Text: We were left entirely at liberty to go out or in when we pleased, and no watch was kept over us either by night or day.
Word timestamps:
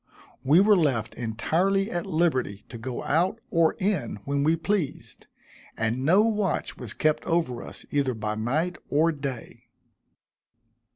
We 0.43 0.59
were 0.59 0.75
left 0.75 1.13
entirely 1.13 1.91
at 1.91 2.07
liberty 2.07 2.65
to 2.69 2.79
go 2.79 3.03
out 3.03 3.39
or 3.51 3.73
in 3.77 4.15
when 4.25 4.43
we 4.43 4.55
pleased, 4.55 5.27
and 5.77 6.03
no 6.03 6.23
watch 6.23 6.75
was 6.75 6.95
kept 6.95 7.23
over 7.25 7.61
us 7.61 7.85
either 7.91 8.15
by 8.15 8.33
night 8.33 8.79
or 8.89 9.11
day. 9.11 9.67